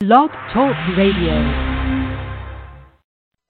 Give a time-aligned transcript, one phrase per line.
[0.00, 1.73] Blog Talk Radio.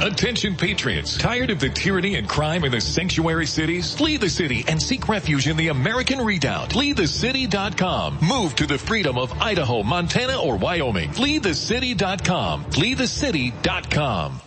[0.00, 3.94] Attention patriots, tired of the tyranny and crime in the sanctuary cities?
[3.94, 6.70] Flee the city and seek refuge in the American Redoubt.
[6.70, 8.18] FleeTheCity.com.
[8.22, 11.10] Move to the freedom of Idaho, Montana, or Wyoming.
[11.10, 12.64] FleeTheCity.com.
[12.64, 14.40] FleeTheCity.com.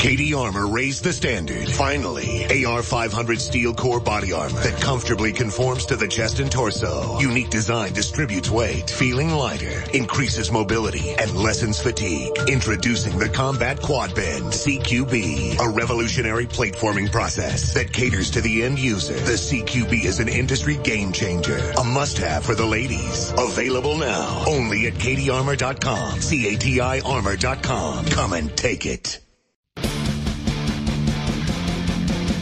[0.00, 1.68] CATI Armor raised the standard.
[1.68, 7.18] Finally, AR500 steel core body armor that comfortably conforms to the chest and torso.
[7.20, 12.32] Unique design distributes weight, feeling lighter, increases mobility, and lessens fatigue.
[12.48, 18.62] Introducing the Combat Quad Bend CQB, a revolutionary plate forming process that caters to the
[18.62, 19.12] end user.
[19.12, 23.34] The CQB is an industry game changer, a must-have for the ladies.
[23.36, 28.06] Available now, only at CATIArmor.com, C-A-T-I Armor.com.
[28.06, 29.20] Come and take it.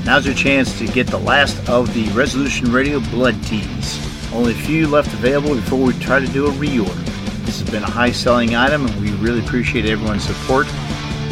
[0.09, 4.33] Now's your chance to get the last of the Resolution Radio Blood Tees.
[4.33, 7.05] Only a few left available before we try to do a reorder.
[7.45, 10.67] This has been a high selling item and we really appreciate everyone's support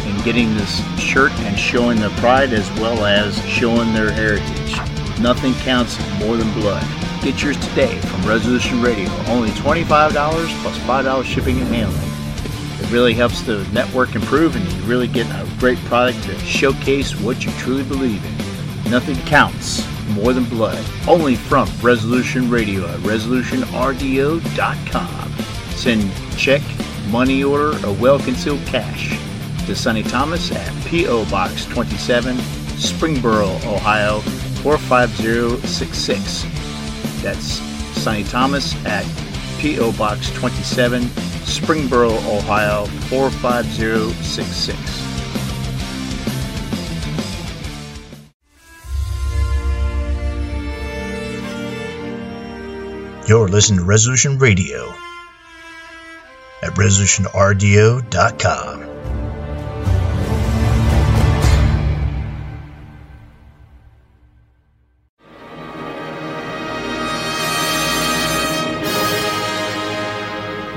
[0.05, 4.77] in getting this shirt and showing their pride as well as showing their heritage.
[5.21, 6.87] Nothing counts more than blood.
[7.23, 9.09] Get yours today from Resolution Radio.
[9.29, 12.85] Only $25 plus $5 shipping and handling.
[12.85, 17.19] It really helps the network improve and you really get a great product to showcase
[17.19, 18.46] what you truly believe in.
[18.89, 20.83] Nothing counts more than blood.
[21.09, 25.33] Only from Resolution Radio at resolutionrdo.com.
[25.71, 26.63] Send check,
[27.11, 29.19] money order, or well concealed cash
[29.67, 31.25] to Sonny Thomas at P.O.
[31.31, 32.37] Box 27,
[32.77, 34.21] Springboro, Ohio
[34.63, 36.45] 45066.
[37.23, 37.61] That's
[38.01, 39.05] Sonny Thomas at
[39.59, 39.93] P.O.
[39.93, 45.06] Box 27, Springboro, Ohio 45066.
[53.29, 54.87] You're listening to Resolution Radio
[56.63, 58.81] at resolutionrdo.com.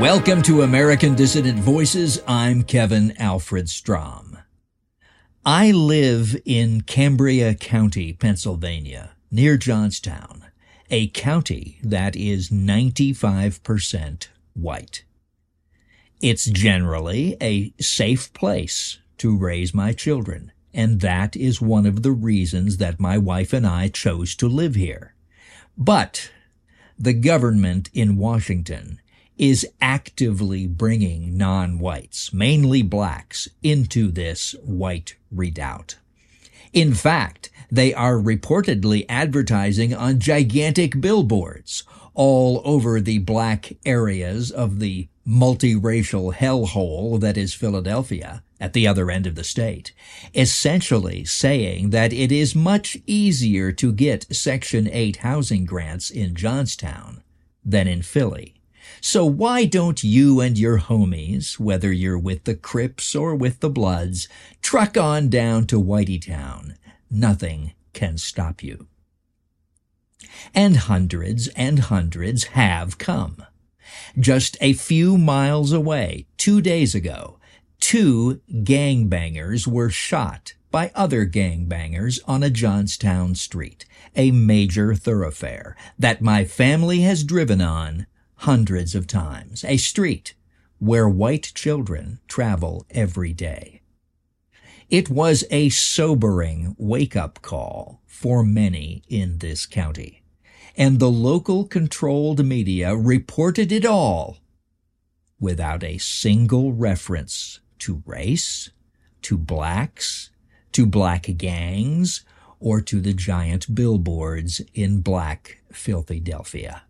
[0.01, 2.19] Welcome to American Dissident Voices.
[2.27, 4.39] I'm Kevin Alfred Strom.
[5.45, 10.48] I live in Cambria County, Pennsylvania, near Johnstown
[10.89, 15.03] a county that is 95% white.
[16.21, 22.11] It's generally a safe place to raise my children, and that is one of the
[22.11, 25.13] reasons that my wife and I chose to live here.
[25.77, 26.31] But
[26.97, 28.99] the government in Washington
[29.37, 35.95] is actively bringing non-whites, mainly blacks, into this white redoubt.
[36.73, 44.79] In fact, they are reportedly advertising on gigantic billboards all over the black areas of
[44.79, 49.93] the multiracial hellhole that is Philadelphia at the other end of the state,
[50.35, 57.23] essentially saying that it is much easier to get Section 8 housing grants in Johnstown
[57.63, 58.55] than in Philly.
[59.01, 63.69] So why don't you and your homies, whether you're with the Crips or with the
[63.69, 64.27] Bloods,
[64.61, 66.75] truck on down to Whiteytown
[67.09, 68.87] nothing can stop you.
[70.53, 73.43] And hundreds and hundreds have come.
[74.17, 77.39] Just a few miles away, two days ago,
[77.79, 86.21] two gangbangers were shot by other gangbangers on a Johnstown street, a major thoroughfare that
[86.21, 88.05] my family has driven on
[88.35, 90.35] hundreds of times, a street
[90.77, 93.78] where white children travel every day.
[94.89, 100.23] It was a sobering wake-up call for many in this county,
[100.75, 104.37] and the local controlled media reported it all
[105.39, 108.71] without a single reference to race,
[109.21, 110.31] to blacks,
[110.71, 112.25] to black gangs,
[112.59, 116.81] or to the giant billboards in black Philadelphia.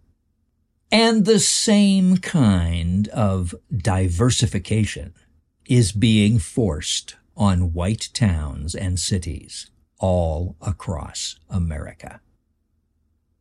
[0.90, 5.13] And the same kind of diversification
[5.68, 12.19] is being forced on white towns and cities all across America.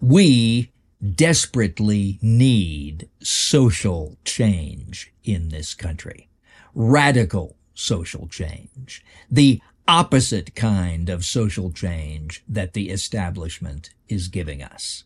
[0.01, 0.73] We
[1.15, 6.29] desperately need social change in this country.
[6.75, 15.05] radical social change, the opposite kind of social change that the establishment is giving us.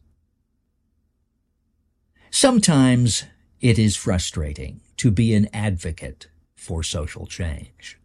[2.31, 3.25] Sometimes
[3.61, 7.99] it is frustrating to be an advocate for social change.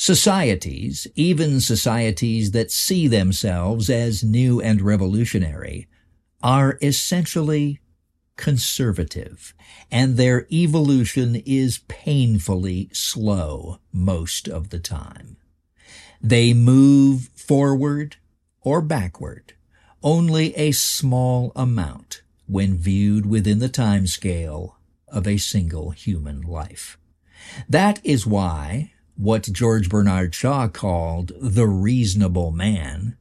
[0.00, 5.88] Societies, even societies that see themselves as new and revolutionary,
[6.42, 7.80] are essentially
[8.34, 9.52] conservative,
[9.90, 15.36] and their evolution is painfully slow most of the time.
[16.22, 18.16] They move forward
[18.62, 19.52] or backward
[20.02, 26.96] only a small amount when viewed within the time scale of a single human life.
[27.68, 33.18] That is why what George Bernard Shaw called the reasonable man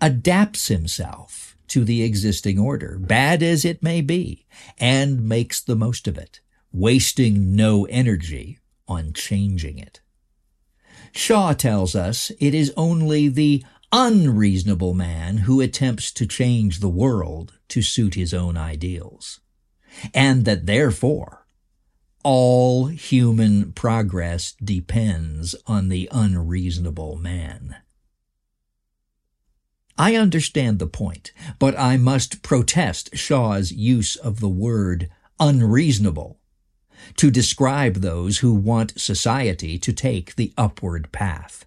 [0.00, 4.46] adapts himself to the existing order, bad as it may be,
[4.78, 6.40] and makes the most of it,
[6.72, 10.00] wasting no energy on changing it.
[11.12, 17.58] Shaw tells us it is only the unreasonable man who attempts to change the world
[17.68, 19.40] to suit his own ideals,
[20.14, 21.37] and that therefore
[22.24, 27.76] all human progress depends on the unreasonable man.
[29.96, 35.10] I understand the point, but I must protest Shaw's use of the word
[35.40, 36.38] unreasonable
[37.16, 41.64] to describe those who want society to take the upward path.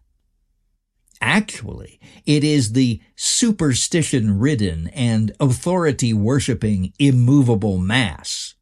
[1.19, 8.55] Actually, it is the superstition ridden and authority worshiping immovable mass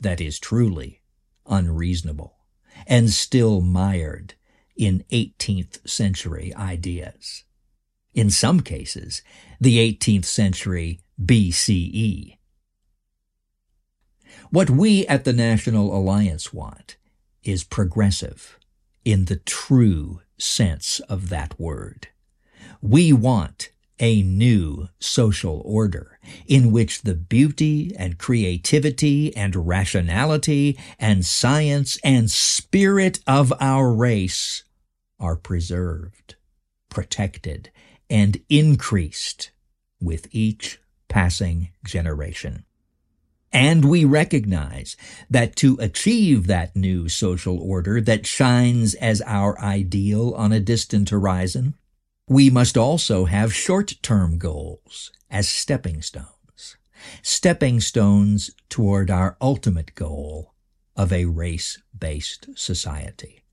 [0.00, 0.97] that is truly
[1.48, 2.36] unreasonable
[2.86, 4.34] and still mired
[4.76, 7.44] in 18th century ideas
[8.18, 9.22] in some cases,
[9.60, 12.36] the 18th century BCE.
[14.50, 16.96] What we at the National Alliance want
[17.44, 18.58] is progressive
[19.04, 22.08] in the true sense of that word.
[22.82, 31.24] We want a new social order in which the beauty and creativity and rationality and
[31.24, 34.64] science and spirit of our race
[35.20, 36.36] are preserved,
[36.88, 37.70] protected,
[38.08, 39.50] and increased
[40.00, 42.64] with each passing generation.
[43.52, 44.96] And we recognize
[45.30, 51.08] that to achieve that new social order that shines as our ideal on a distant
[51.08, 51.74] horizon,
[52.28, 56.76] we must also have short-term goals as stepping stones,
[57.22, 60.54] stepping stones toward our ultimate goal
[60.96, 63.44] of a race-based society,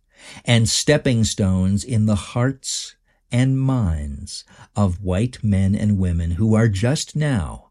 [0.43, 2.95] and stepping stones in the hearts
[3.31, 4.43] and minds
[4.75, 7.69] of white men and women who are just now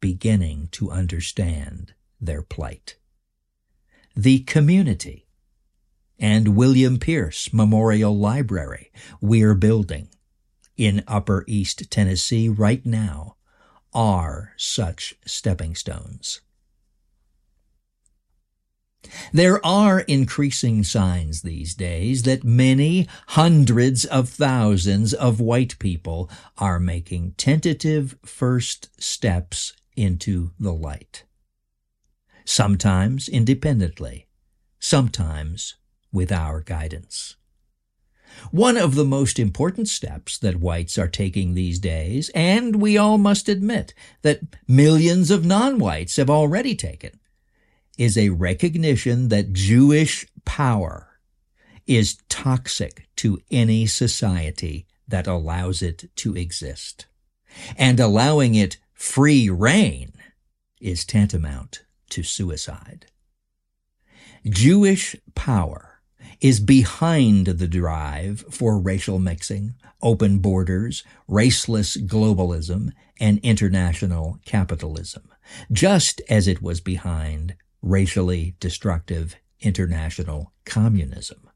[0.00, 2.96] beginning to understand their plight.
[4.14, 5.26] The community
[6.18, 8.90] and William Pierce Memorial Library
[9.20, 10.08] we're building
[10.76, 13.36] in Upper East Tennessee right now
[13.92, 16.40] are such stepping stones.
[19.32, 26.78] There are increasing signs these days that many hundreds of thousands of white people are
[26.78, 31.24] making tentative first steps into the light.
[32.44, 34.28] Sometimes independently,
[34.78, 35.74] sometimes
[36.12, 37.36] with our guidance.
[38.50, 43.18] One of the most important steps that whites are taking these days, and we all
[43.18, 47.18] must admit that millions of non-whites have already taken,
[47.98, 51.18] is a recognition that Jewish power
[51.86, 57.06] is toxic to any society that allows it to exist.
[57.76, 60.12] And allowing it free reign
[60.80, 63.06] is tantamount to suicide.
[64.44, 65.91] Jewish power
[66.42, 75.22] is behind the drive for racial mixing, open borders, raceless globalism, and international capitalism,
[75.70, 81.48] just as it was behind racially destructive international communism.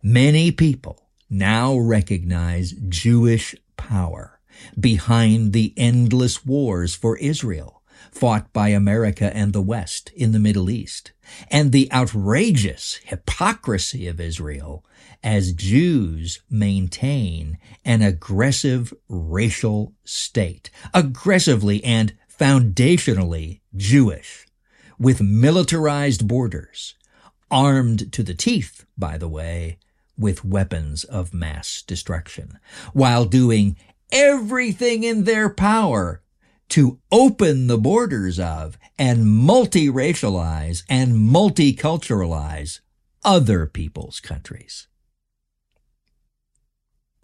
[0.00, 4.38] Many people now recognize Jewish power
[4.78, 10.70] behind the endless wars for Israel fought by America and the West in the Middle
[10.70, 11.12] East,
[11.50, 14.84] and the outrageous hypocrisy of Israel
[15.22, 24.46] as Jews maintain an aggressive racial state, aggressively and foundationally Jewish
[24.98, 26.94] with militarized borders,
[27.50, 29.78] armed to the teeth, by the way,
[30.18, 32.58] with weapons of mass destruction,
[32.92, 33.76] while doing
[34.10, 36.21] everything in their power
[36.72, 42.80] to open the borders of and multiracialize and multiculturalize
[43.22, 44.88] other people's countries.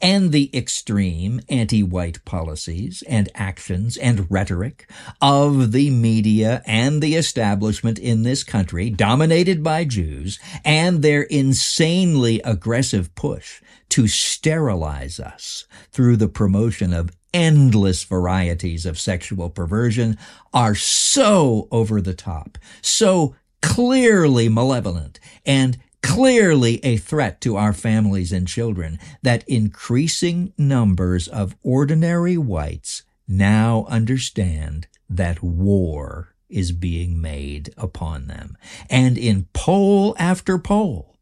[0.02, 4.88] And the extreme anti-white policies and actions and rhetoric
[5.22, 12.42] of the media and the establishment in this country dominated by Jews and their insanely
[12.44, 20.16] aggressive push to sterilize us through the promotion of endless varieties of sexual perversion
[20.52, 28.32] are so over the top, so clearly malevolent and clearly a threat to our families
[28.32, 37.74] and children that increasing numbers of ordinary whites now understand that war is being made
[37.76, 38.56] upon them.
[38.88, 41.16] And in poll after poll,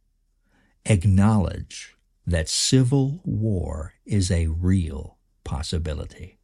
[0.85, 1.97] acknowledge
[2.27, 5.16] that civil war is a real
[5.47, 6.37] possibility.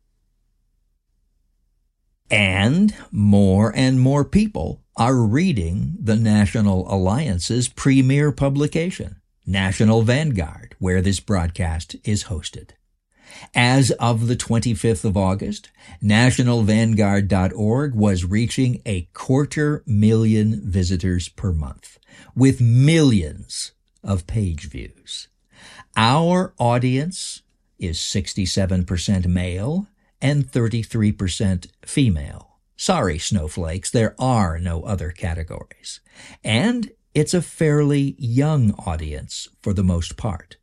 [2.31, 11.03] And more and more people are reading the National Alliance's premier publication, National Vanguard, where
[11.03, 12.71] this broadcast is hosted.
[13.55, 15.71] As of the 25th of August,
[16.03, 21.99] nationalvanguard.org was reaching a quarter million visitors per month,
[22.35, 25.29] with millions of page views.
[25.97, 27.43] Our audience
[27.83, 29.89] is 67% male
[30.21, 32.59] and 33% female.
[32.77, 36.01] Sorry, snowflakes, there are no other categories.
[36.43, 40.57] And it's a fairly young audience for the most part.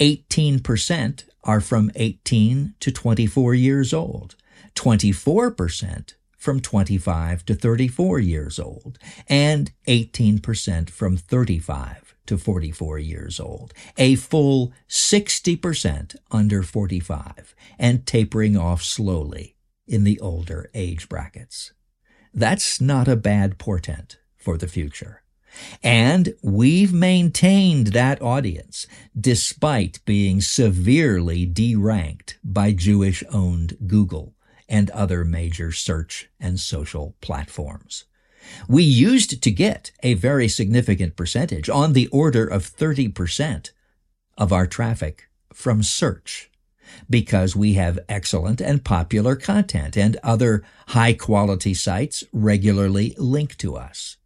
[0.00, 4.36] 18% are from 18 to 24 years old,
[4.74, 8.98] 24% from 25 to 34 years old,
[9.28, 18.56] and 18% from 35 to 44 years old, a full 60% under 45, and tapering
[18.56, 19.56] off slowly
[19.86, 21.72] in the older age brackets.
[22.34, 25.22] That's not a bad portent for the future.
[25.82, 28.86] And we've maintained that audience
[29.18, 34.34] despite being severely deranked by Jewish owned Google
[34.68, 38.04] and other major search and social platforms.
[38.68, 43.70] We used to get a very significant percentage on the order of 30%
[44.38, 46.50] of our traffic from search
[47.08, 53.76] because we have excellent and popular content and other high quality sites regularly link to
[53.76, 54.16] us.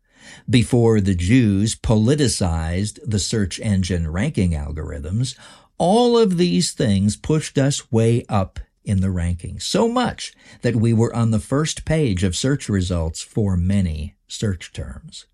[0.49, 5.37] Before the Jews politicized the search engine ranking algorithms,
[5.79, 10.33] all of these things pushed us way up in the rankings, so much
[10.63, 15.27] that we were on the first page of search results for many search terms.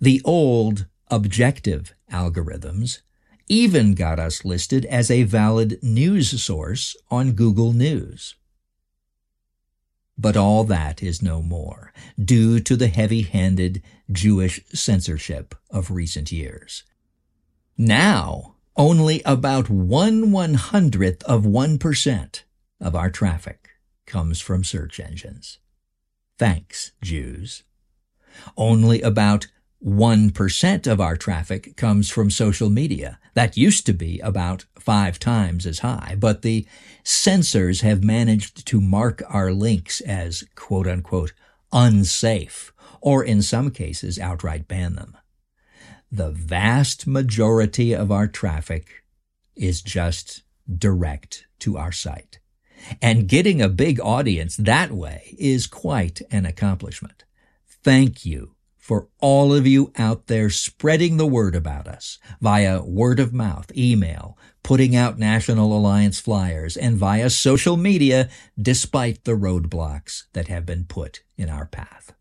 [0.00, 3.02] The old objective algorithms
[3.48, 8.34] even got us listed as a valid news source on Google News.
[10.18, 16.84] But all that is no more, due to the heavy-handed Jewish censorship of recent years.
[17.76, 22.44] Now, only about one one hundredth of one percent
[22.80, 23.70] of our traffic
[24.06, 25.58] comes from search engines.
[26.38, 27.62] Thanks, Jews.
[28.56, 29.46] Only about
[29.84, 33.18] 1% of our traffic comes from social media.
[33.34, 36.66] That used to be about five times as high, but the
[37.02, 41.32] censors have managed to mark our links as quote unquote
[41.72, 45.16] unsafe, or in some cases outright ban them.
[46.14, 49.02] The vast majority of our traffic
[49.56, 52.38] is just direct to our site.
[53.00, 57.24] And getting a big audience that way is quite an accomplishment.
[57.82, 63.18] Thank you for all of you out there spreading the word about us via word
[63.18, 68.28] of mouth, email, putting out National Alliance flyers, and via social media
[68.60, 72.12] despite the roadblocks that have been put in our path.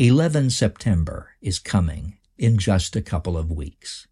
[0.00, 4.06] 11 September is coming in just a couple of weeks.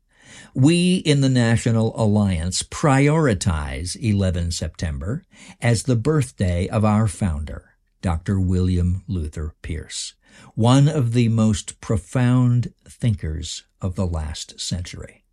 [0.55, 5.25] We in the National Alliance prioritize 11 September
[5.63, 7.71] as the birthday of our founder,
[8.03, 8.39] Dr.
[8.39, 10.13] William Luther Pierce
[10.55, 15.25] one of the most profound thinkers of the last century.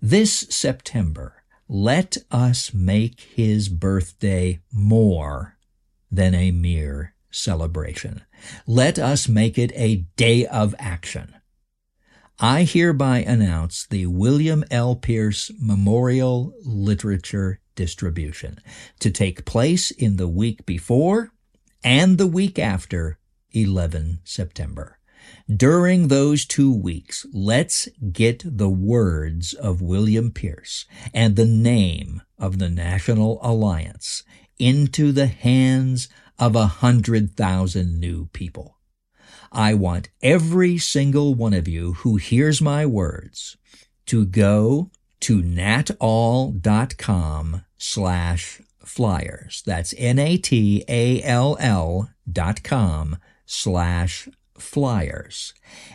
[0.00, 5.58] This September, let us make his birthday more
[6.10, 8.22] than a mere celebration.
[8.66, 11.34] Let us make it a day of action.
[12.40, 14.94] I hereby announce the William L.
[14.94, 18.60] Pierce Memorial Literature Distribution
[19.00, 21.32] to take place in the week before
[21.82, 23.18] and the week after
[23.52, 24.98] 11 September.
[25.54, 32.58] During those two weeks, let's get the words of William Pierce and the name of
[32.58, 34.22] the National Alliance
[34.58, 38.78] into the hands of a hundred thousand new people.
[39.50, 43.56] I want every single one of you who hears my words
[44.06, 44.90] to go
[45.20, 46.62] to natall.com
[47.76, 49.62] slash flyers.
[49.66, 50.40] That's N-A-T-A-L-L
[52.30, 53.16] dot com
[53.46, 54.28] slash
[54.58, 55.54] flyers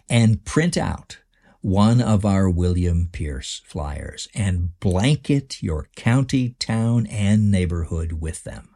[0.10, 1.20] and print out
[1.62, 8.73] one of our William Pierce flyers and blanket your county, town, and neighborhood with them.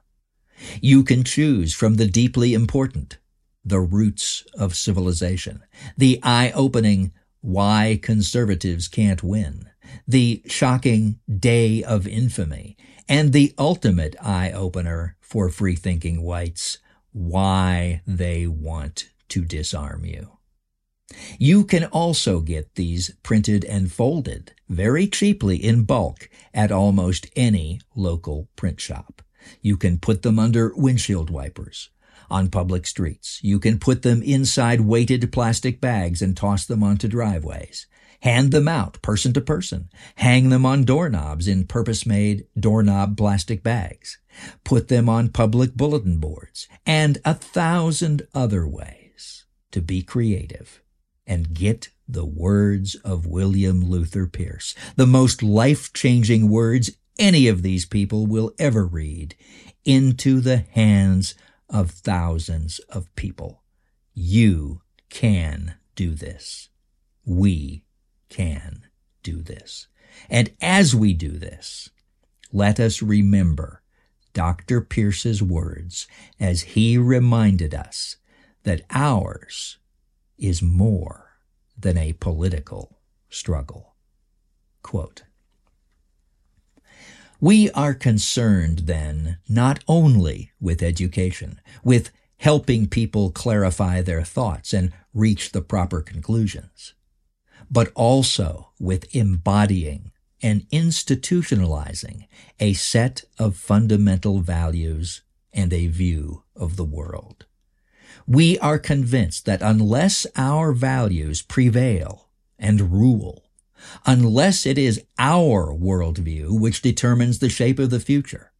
[0.82, 3.18] You can choose from the deeply important,
[3.64, 5.64] the roots of civilization,
[5.98, 7.12] the eye-opening
[7.42, 9.70] why conservatives can't win,
[10.08, 16.80] the shocking day of infamy, and the ultimate eye-opener for free-thinking whites,
[17.12, 20.38] why they want to disarm you.
[21.40, 27.80] You can also get these printed and folded very cheaply in bulk at almost any
[27.96, 29.22] local print shop.
[29.62, 31.90] You can put them under windshield wipers
[32.30, 33.40] on public streets.
[33.42, 37.88] You can put them inside weighted plastic bags and toss them onto driveways.
[38.22, 39.90] Hand them out person to person.
[40.16, 44.18] Hang them on doorknobs in purpose-made doorknob plastic bags.
[44.64, 50.82] Put them on public bulletin boards and a thousand other ways to be creative
[51.26, 57.86] and get the words of William Luther Pierce, the most life-changing words any of these
[57.86, 59.36] people will ever read,
[59.86, 61.36] into the hands
[61.70, 63.64] of thousands of people.
[64.14, 66.70] You can do this.
[67.26, 67.84] We
[68.30, 68.88] can
[69.24, 69.88] do this.
[70.30, 71.90] And as we do this,
[72.52, 73.82] let us remember
[74.34, 74.82] Dr.
[74.82, 76.08] Pierce's words
[76.40, 78.18] as he reminded us
[78.64, 79.78] that ours
[80.38, 81.38] is more
[81.78, 83.96] than a political struggle.
[84.84, 85.24] Quote,
[87.40, 94.92] we are concerned then not only with education, with helping people clarify their thoughts and
[95.14, 96.94] reach the proper conclusions,
[97.70, 102.28] but also with embodying and institutionalizing
[102.60, 105.22] a set of fundamental values
[105.52, 107.46] and a view of the world.
[108.28, 113.47] We are convinced that unless our values prevail and rule,
[114.06, 118.52] unless it is our worldview which determines the shape of the future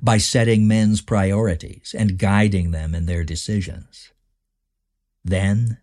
[0.00, 4.12] by setting men's priorities and guiding them in their decisions.
[5.24, 5.78] Then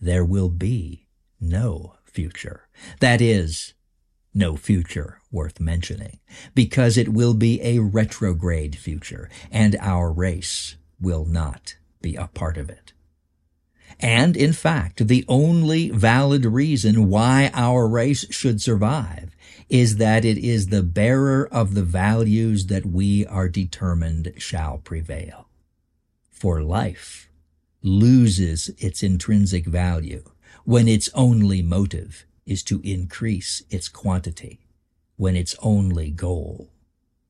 [0.00, 1.08] there will be
[1.40, 2.68] no future.
[3.00, 3.74] That is,
[4.34, 6.20] no future worth mentioning,
[6.54, 12.56] because it will be a retrograde future, and our race will not be a part
[12.56, 12.92] of it.
[14.02, 19.36] And in fact, the only valid reason why our race should survive
[19.68, 25.48] is that it is the bearer of the values that we are determined shall prevail.
[26.30, 27.30] For life
[27.80, 30.24] loses its intrinsic value
[30.64, 34.60] when its only motive is to increase its quantity,
[35.16, 36.70] when its only goal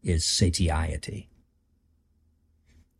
[0.02, 1.28] is satiety.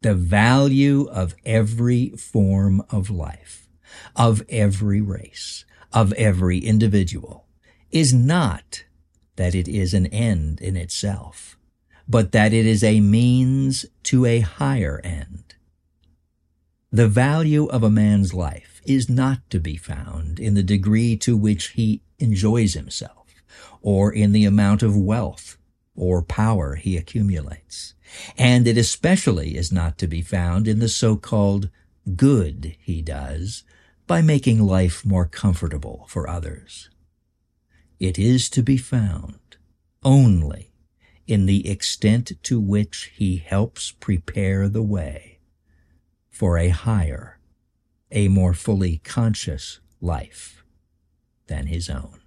[0.03, 3.69] The value of every form of life,
[4.17, 7.47] of every race, of every individual,
[7.93, 8.83] is not
[9.37, 11.57] that it is an end in itself,
[12.09, 15.55] but that it is a means to a higher end.
[16.91, 21.37] The value of a man's life is not to be found in the degree to
[21.37, 23.29] which he enjoys himself,
[23.81, 25.59] or in the amount of wealth
[25.95, 27.95] or power he accumulates.
[28.37, 31.71] And it especially is not to be found in the so-called
[32.17, 33.65] good he does
[34.07, 36.91] by making life more comfortable for others.
[37.99, 39.39] It is to be found
[40.03, 40.73] only
[41.27, 45.39] in the extent to which he helps prepare the way
[46.29, 47.39] for a higher,
[48.11, 50.65] a more fully conscious life
[51.47, 52.21] than his own.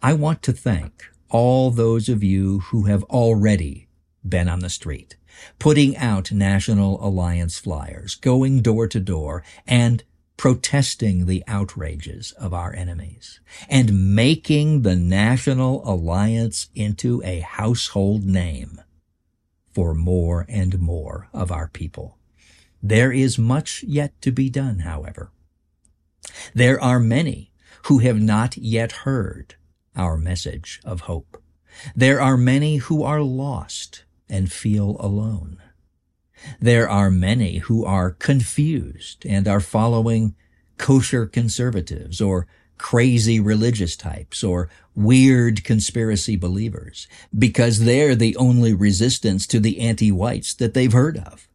[0.00, 3.88] I want to thank all those of you who have already
[4.26, 5.16] been on the street,
[5.58, 10.04] putting out National Alliance flyers, going door to door, and
[10.36, 18.80] protesting the outrages of our enemies, and making the National Alliance into a household name
[19.72, 22.18] for more and more of our people.
[22.82, 25.32] There is much yet to be done, however.
[26.54, 27.52] There are many
[27.84, 29.56] who have not yet heard
[29.98, 31.42] our message of hope.
[31.94, 35.58] There are many who are lost and feel alone.
[36.60, 40.34] There are many who are confused and are following
[40.76, 42.46] kosher conservatives or
[42.78, 50.54] crazy religious types or weird conspiracy believers because they're the only resistance to the anti-whites
[50.54, 51.48] that they've heard of.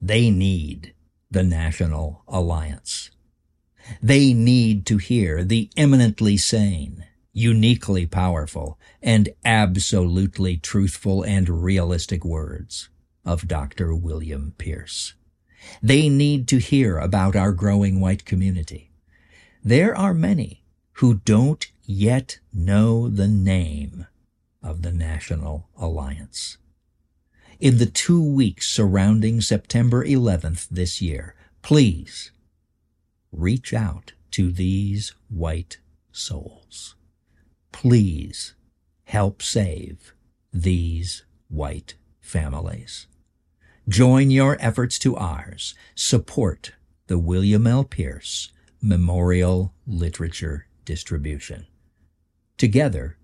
[0.00, 0.94] They need
[1.30, 3.10] the National Alliance.
[4.02, 12.88] They need to hear the eminently sane, uniquely powerful, and absolutely truthful and realistic words
[13.26, 13.94] of Dr.
[13.94, 15.14] William Pierce.
[15.82, 18.90] They need to hear about our growing white community.
[19.62, 20.62] There are many
[20.98, 24.06] who don't yet know the name
[24.62, 26.56] of the National Alliance.
[27.58, 32.30] In the two weeks surrounding September 11th this year, please
[33.32, 35.78] reach out to these white
[36.12, 36.94] souls.
[37.74, 38.54] Please
[39.02, 40.14] help save
[40.52, 43.08] these white families.
[43.88, 45.74] Join your efforts to ours.
[45.96, 46.72] Support
[47.08, 47.82] the William L.
[47.82, 51.66] Pierce Memorial Literature Distribution.
[52.56, 53.18] Together,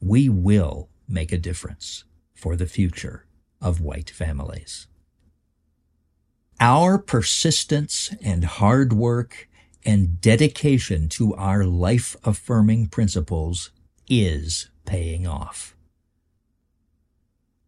[0.00, 3.24] we will make a difference for the future
[3.62, 4.86] of white families.
[6.60, 9.48] Our persistence and hard work
[9.82, 13.70] and dedication to our life affirming principles
[14.08, 15.74] is paying off.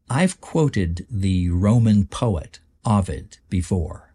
[0.09, 4.15] I've quoted the Roman poet Ovid before,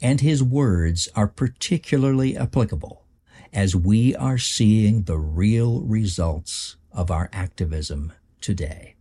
[0.00, 3.04] and his words are particularly applicable
[3.52, 8.96] as we are seeing the real results of our activism today.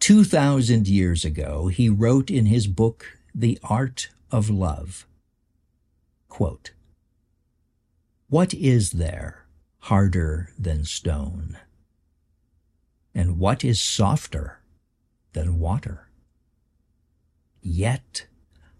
[0.00, 5.06] 2,000 years ago, he wrote in his book, The Art of Love,
[6.28, 6.72] quote,
[8.28, 9.41] What is there
[9.82, 11.58] harder than stone?
[13.14, 14.60] And what is softer
[15.32, 16.08] than water?
[17.60, 18.26] Yet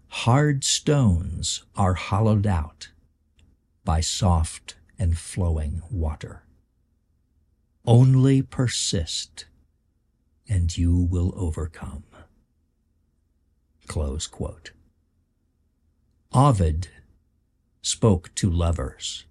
[0.07, 2.89] hard stones are hollowed out
[3.83, 6.43] by soft and flowing water.
[7.85, 9.45] Only persist
[10.47, 12.05] and you will overcome.
[13.87, 14.71] Close quote.
[16.31, 16.87] Ovid
[17.81, 19.25] spoke to lovers.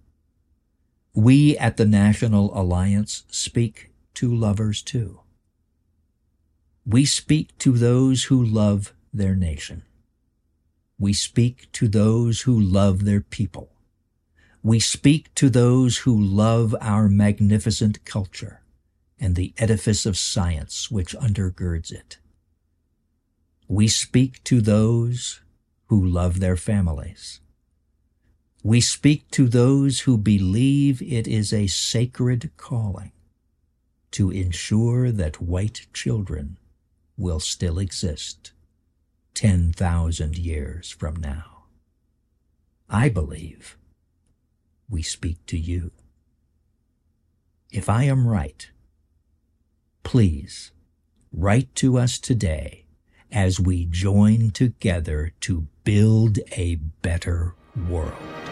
[1.15, 5.21] We at the National Alliance speak to lovers too.
[6.87, 9.83] We speak to those who love their nation.
[10.99, 13.73] We speak to those who love their people.
[14.63, 18.63] We speak to those who love our magnificent culture
[19.19, 22.19] and the edifice of science which undergirds it.
[23.69, 25.43] We speak to those
[25.87, 27.41] who love their families.
[28.65, 33.11] We speak to those who believe it is a sacred calling
[34.13, 36.59] to ensure that white children
[37.17, 38.53] will still exist
[39.35, 41.65] 10,000 years from now.
[42.89, 43.77] I believe
[44.89, 45.91] we speak to you.
[47.71, 48.71] If I am right,
[50.05, 50.71] please
[51.33, 52.85] write to us today
[53.33, 57.55] as we join together to build a better
[57.89, 58.52] world.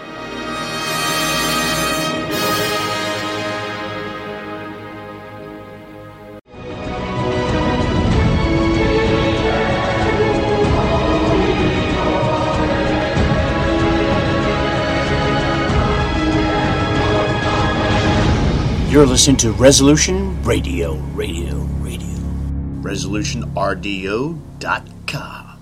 [19.01, 22.19] You're listening to Resolution Radio, Radio, Radio.
[22.83, 25.59] ResolutionRDO.com.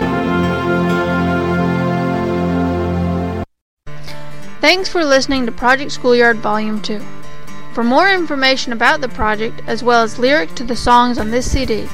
[4.60, 7.02] Thanks for listening to Project Schoolyard Volume 2.
[7.72, 11.50] For more information about the project, as well as lyrics to the songs on this
[11.50, 11.88] CD,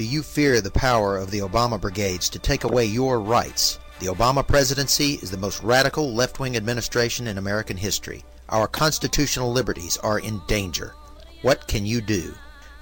[0.00, 3.78] Do you fear the power of the Obama brigades to take away your rights?
[3.98, 8.24] The Obama presidency is the most radical left wing administration in American history.
[8.48, 10.94] Our constitutional liberties are in danger.
[11.42, 12.32] What can you do?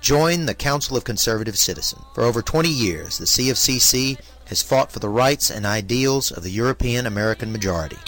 [0.01, 2.05] Join the Council of Conservative Citizens.
[2.15, 6.53] For over 20 years, the CofCC has fought for the rights and ideals of the
[6.53, 7.99] European American majority.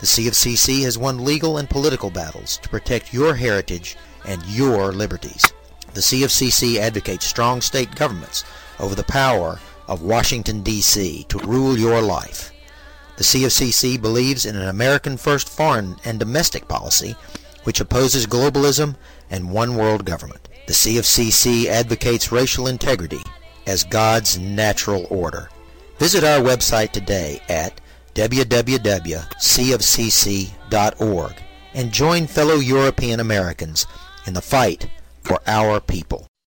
[0.00, 5.44] The CofCC has won legal and political battles to protect your heritage and your liberties.
[5.94, 8.44] The CofCC advocates strong state governments
[8.78, 11.24] over the power of Washington, D.C.
[11.28, 12.52] to rule your life.
[13.16, 17.16] The CofCC believes in an American first foreign and domestic policy
[17.64, 18.94] which opposes globalism
[19.30, 20.48] and one world government.
[20.66, 23.22] The CofCC advocates racial integrity
[23.66, 25.50] as God's natural order.
[25.98, 27.80] Visit our website today at
[28.14, 28.92] www.cofcc.org
[31.74, 33.86] and join fellow European Americans
[34.26, 34.88] in the fight
[35.22, 36.27] for our people.